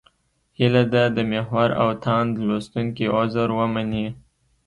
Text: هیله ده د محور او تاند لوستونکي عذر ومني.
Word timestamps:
هیله 0.57 0.83
ده 0.93 1.03
د 1.15 1.17
محور 1.31 1.69
او 1.81 1.89
تاند 2.05 2.31
لوستونکي 2.47 3.05
عذر 3.17 3.49
ومني. 3.59 4.07